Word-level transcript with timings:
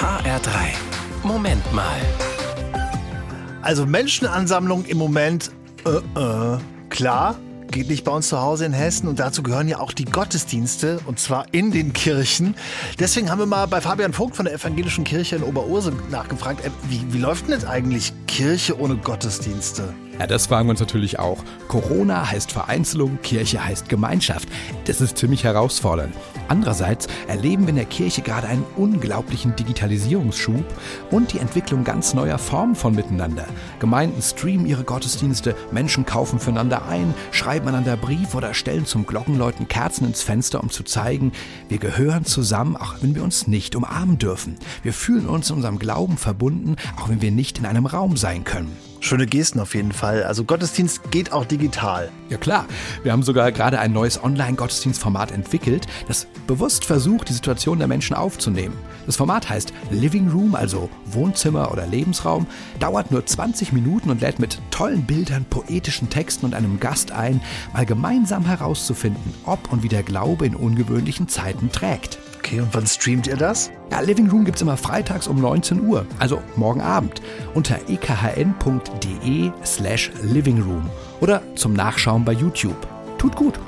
HR3. 0.00 0.50
Moment 1.24 1.72
mal. 1.74 2.00
Also 3.60 3.84
Menschenansammlung 3.84 4.86
im 4.86 4.96
Moment, 4.96 5.50
äh, 5.84 5.90
äh, 6.18 6.58
klar, 6.88 7.36
geht 7.70 7.90
nicht 7.90 8.02
bei 8.04 8.12
uns 8.12 8.28
zu 8.28 8.40
Hause 8.40 8.64
in 8.64 8.72
Hessen 8.72 9.08
und 9.08 9.20
dazu 9.20 9.42
gehören 9.42 9.68
ja 9.68 9.78
auch 9.78 9.92
die 9.92 10.06
Gottesdienste 10.06 11.00
und 11.04 11.20
zwar 11.20 11.44
in 11.52 11.70
den 11.70 11.92
Kirchen. 11.92 12.54
Deswegen 12.98 13.30
haben 13.30 13.40
wir 13.40 13.46
mal 13.46 13.66
bei 13.66 13.82
Fabian 13.82 14.14
Vogt 14.14 14.36
von 14.36 14.46
der 14.46 14.54
Evangelischen 14.54 15.04
Kirche 15.04 15.36
in 15.36 15.42
Oberursel 15.42 15.92
nachgefragt, 16.10 16.64
äh, 16.64 16.70
wie, 16.88 17.12
wie 17.12 17.18
läuft 17.18 17.46
denn 17.46 17.52
jetzt 17.52 17.66
eigentlich 17.66 18.14
Kirche 18.26 18.80
ohne 18.80 18.96
Gottesdienste? 18.96 19.92
Ja, 20.20 20.26
das 20.26 20.48
fragen 20.48 20.66
wir 20.68 20.72
uns 20.72 20.80
natürlich 20.80 21.18
auch. 21.18 21.38
Corona 21.66 22.30
heißt 22.30 22.52
Vereinzelung, 22.52 23.18
Kirche 23.22 23.64
heißt 23.64 23.88
Gemeinschaft. 23.88 24.46
Das 24.84 25.00
ist 25.00 25.16
ziemlich 25.16 25.44
herausfordernd. 25.44 26.14
Andererseits 26.48 27.06
erleben 27.26 27.62
wir 27.62 27.70
in 27.70 27.76
der 27.76 27.86
Kirche 27.86 28.20
gerade 28.20 28.46
einen 28.46 28.66
unglaublichen 28.76 29.56
Digitalisierungsschub 29.56 30.62
und 31.10 31.32
die 31.32 31.38
Entwicklung 31.38 31.84
ganz 31.84 32.12
neuer 32.12 32.36
Formen 32.36 32.74
von 32.74 32.94
Miteinander. 32.94 33.46
Gemeinden 33.78 34.20
streamen 34.20 34.66
ihre 34.66 34.84
Gottesdienste, 34.84 35.56
Menschen 35.70 36.04
kaufen 36.04 36.38
füreinander 36.38 36.86
ein, 36.86 37.14
schreiben 37.30 37.68
einander 37.68 37.96
Brief 37.96 38.34
oder 38.34 38.52
stellen 38.52 38.84
zum 38.84 39.06
Glockenläuten 39.06 39.68
Kerzen 39.68 40.04
ins 40.04 40.22
Fenster, 40.22 40.62
um 40.62 40.68
zu 40.68 40.82
zeigen, 40.82 41.32
wir 41.70 41.78
gehören 41.78 42.26
zusammen, 42.26 42.76
auch 42.76 42.96
wenn 43.00 43.14
wir 43.14 43.24
uns 43.24 43.46
nicht 43.46 43.74
umarmen 43.74 44.18
dürfen. 44.18 44.58
Wir 44.82 44.92
fühlen 44.92 45.26
uns 45.26 45.48
in 45.48 45.56
unserem 45.56 45.78
Glauben 45.78 46.18
verbunden, 46.18 46.76
auch 47.00 47.08
wenn 47.08 47.22
wir 47.22 47.30
nicht 47.30 47.58
in 47.58 47.64
einem 47.64 47.86
Raum 47.86 48.18
sein 48.18 48.44
können. 48.44 48.89
Schöne 49.10 49.26
Gesten 49.26 49.58
auf 49.58 49.74
jeden 49.74 49.90
Fall. 49.90 50.22
Also 50.22 50.44
Gottesdienst 50.44 51.10
geht 51.10 51.32
auch 51.32 51.44
digital. 51.44 52.12
Ja 52.28 52.36
klar, 52.36 52.66
wir 53.02 53.10
haben 53.10 53.24
sogar 53.24 53.50
gerade 53.50 53.80
ein 53.80 53.92
neues 53.92 54.22
Online-Gottesdienstformat 54.22 55.32
entwickelt, 55.32 55.88
das 56.06 56.28
bewusst 56.46 56.84
versucht, 56.84 57.28
die 57.28 57.32
Situation 57.32 57.78
der 57.78 57.88
Menschen 57.88 58.14
aufzunehmen. 58.14 58.78
Das 59.06 59.16
Format 59.16 59.50
heißt 59.50 59.72
Living 59.90 60.30
Room, 60.30 60.54
also 60.54 60.88
Wohnzimmer 61.06 61.72
oder 61.72 61.88
Lebensraum, 61.88 62.46
dauert 62.78 63.10
nur 63.10 63.26
20 63.26 63.72
Minuten 63.72 64.10
und 64.10 64.20
lädt 64.20 64.38
mit 64.38 64.60
tollen 64.70 65.02
Bildern, 65.02 65.44
poetischen 65.44 66.08
Texten 66.08 66.46
und 66.46 66.54
einem 66.54 66.78
Gast 66.78 67.10
ein, 67.10 67.40
mal 67.72 67.86
gemeinsam 67.86 68.46
herauszufinden, 68.46 69.34
ob 69.44 69.72
und 69.72 69.82
wie 69.82 69.88
der 69.88 70.04
Glaube 70.04 70.46
in 70.46 70.54
ungewöhnlichen 70.54 71.26
Zeiten 71.26 71.72
trägt. 71.72 72.20
Okay, 72.38 72.60
und 72.60 72.72
wann 72.72 72.86
streamt 72.86 73.26
ihr 73.26 73.36
das? 73.36 73.70
Ja, 73.90 74.00
Living 74.00 74.30
Room 74.30 74.44
gibt's 74.44 74.62
immer 74.62 74.76
freitags 74.76 75.26
um 75.26 75.40
19 75.40 75.80
Uhr, 75.86 76.06
also 76.18 76.40
morgen 76.56 76.80
Abend, 76.80 77.20
unter 77.54 77.78
ekhn.de 77.88 79.50
slash 79.64 80.10
livingroom 80.22 80.88
oder 81.20 81.42
zum 81.54 81.72
Nachschauen 81.72 82.24
bei 82.24 82.32
YouTube. 82.32 82.86
Tut 83.18 83.36
gut! 83.36 83.58